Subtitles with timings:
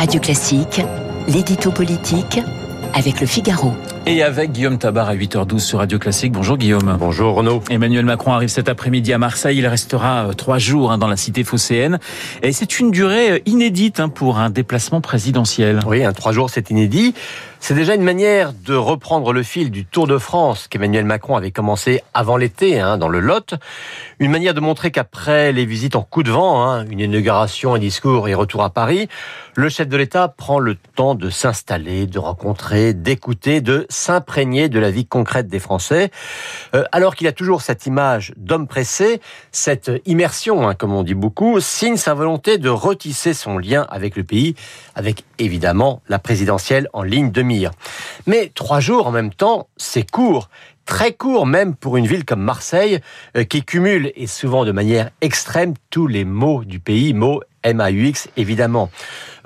[0.00, 0.80] Radio Classique,
[1.28, 2.40] l'édito politique
[2.94, 3.74] avec le Figaro.
[4.06, 6.32] Et avec Guillaume Tabar à 8h12 sur Radio Classique.
[6.32, 6.96] Bonjour Guillaume.
[6.98, 7.62] Bonjour Renaud.
[7.68, 9.58] Emmanuel Macron arrive cet après-midi à Marseille.
[9.58, 11.98] Il restera euh, trois jours hein, dans la cité phocéenne.
[12.42, 15.80] Et c'est une durée euh, inédite hein, pour un déplacement présidentiel.
[15.86, 17.14] Oui, un trois jours, c'est inédit.
[17.62, 21.50] C'est déjà une manière de reprendre le fil du Tour de France qu'Emmanuel Macron avait
[21.50, 23.54] commencé avant l'été hein, dans le Lot.
[24.18, 27.78] Une manière de montrer qu'après les visites en coup de vent, hein, une inauguration, un
[27.78, 29.08] discours et retour à Paris,
[29.54, 34.78] le chef de l'État prend le temps de s'installer, de rencontrer, d'écouter, de s'imprégner de
[34.78, 36.10] la vie concrète des Français.
[36.74, 39.20] Euh, alors qu'il a toujours cette image d'homme pressé,
[39.52, 44.16] cette immersion, hein, comme on dit beaucoup, signe sa volonté de retisser son lien avec
[44.16, 44.54] le pays,
[44.94, 47.49] avec évidemment la présidentielle en ligne 2000.
[48.26, 50.48] Mais trois jours en même temps, c'est court.
[50.86, 53.00] Très court même pour une ville comme Marseille,
[53.36, 58.28] euh, qui cumule, et souvent de manière extrême, tous les maux du pays, maux MAUX
[58.36, 58.90] évidemment.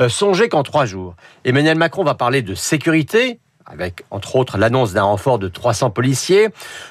[0.00, 1.14] Euh, songez qu'en trois jours,
[1.44, 6.48] Emmanuel Macron va parler de sécurité, avec entre autres l'annonce d'un renfort de 300 policiers,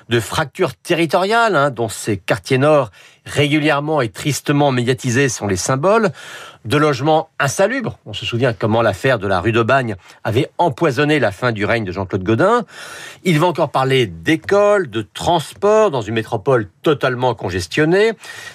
[0.09, 2.91] de fractures territoriales, hein, dont ces quartiers nord
[3.25, 6.11] régulièrement et tristement médiatisés sont les symboles,
[6.65, 7.97] de logements insalubres.
[8.05, 11.65] On se souvient comment l'affaire de la rue de Bagne avait empoisonné la fin du
[11.65, 12.65] règne de Jean-Claude Godin.
[13.23, 18.13] Il va encore parler d'écoles, de transport dans une métropole totalement congestionnée,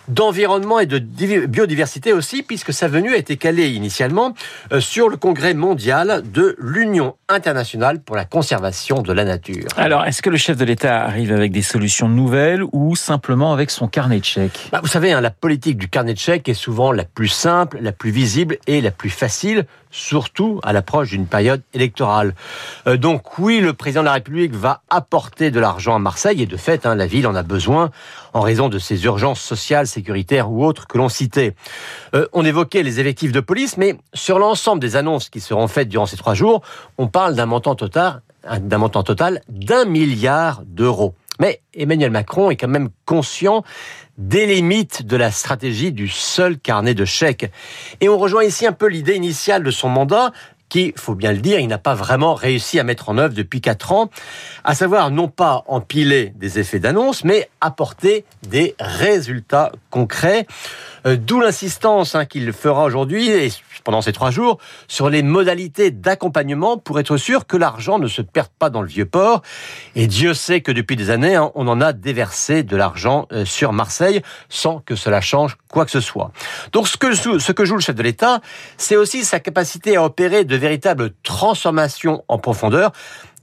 [0.09, 4.34] d'environnement et de biodiversité aussi, puisque sa venue a été calée initialement
[4.73, 9.67] euh, sur le congrès mondial de l'Union internationale pour la conservation de la nature.
[9.77, 13.70] Alors, est-ce que le chef de l'État arrive avec des solutions nouvelles ou simplement avec
[13.70, 14.69] son carnet de chèques?
[14.73, 17.79] Bah, Vous savez, hein, la politique du carnet de chèques est souvent la plus simple,
[17.81, 22.34] la plus visible et la plus facile, surtout à l'approche d'une période électorale.
[22.86, 26.46] Euh, donc oui, le président de la République va apporter de l'argent à Marseille, et
[26.46, 27.90] de fait, hein, la ville en a besoin
[28.32, 31.55] en raison de ces urgences sociales, sécuritaires ou autres que l'on citait.
[32.14, 35.88] Euh, on évoquait les effectifs de police, mais sur l'ensemble des annonces qui seront faites
[35.88, 36.62] durant ces trois jours,
[36.96, 38.22] on parle d'un montant total
[38.60, 41.14] d'un montant total d'un milliard d'euros.
[41.40, 43.62] Mais Emmanuel Macron est quand même conscient
[44.18, 47.51] des limites de la stratégie du seul carnet de chèques.
[48.01, 50.33] Et on rejoint ici un peu l'idée initiale de son mandat,
[50.68, 53.61] qui, faut bien le dire, il n'a pas vraiment réussi à mettre en œuvre depuis
[53.61, 54.11] quatre ans,
[54.64, 60.46] à savoir non pas empiler des effets d'annonce, mais apporter des résultats concrets.
[61.06, 63.51] Euh, d'où l'insistance hein, qu'il fera aujourd'hui et
[63.84, 64.58] pendant ces trois jours
[64.89, 68.89] sur les modalités d'accompagnement pour être sûr que l'argent ne se perde pas dans le
[68.89, 69.42] vieux port.
[69.95, 73.45] Et Dieu sait que depuis des années, hein, on en a déversé de l'argent euh,
[73.45, 76.33] sur Marseille sans que cela change quoi que ce soit.
[76.73, 78.40] Donc ce que, ce que joue le chef de l'État,
[78.77, 82.92] c'est aussi sa capacité à opérer de véritables transformations en profondeur.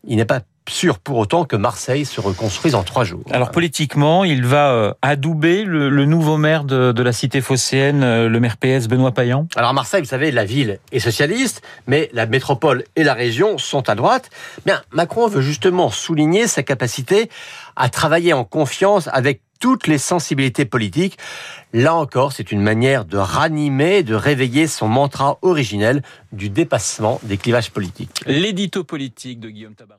[0.08, 3.24] Il n'est pas sûr pour autant que Marseille se reconstruise en trois jours.
[3.32, 8.40] Alors politiquement, il va euh, adouber le, nouveau maire de, la cité phocéenne, euh, le
[8.40, 12.84] maire PS Benoît Payan Alors Marseille, vous savez, la ville est socialiste, mais la métropole
[12.96, 14.30] et la région sont à droite.
[14.66, 17.30] Bien, Macron veut justement souligner sa capacité
[17.76, 21.18] à travailler en confiance avec toutes les sensibilités politiques.
[21.74, 27.38] Là encore, c'est une manière de ranimer, de réveiller son mantra originel du dépassement des
[27.38, 28.12] clivages politiques.
[28.28, 29.98] L'édito politique de Guillaume Tabar.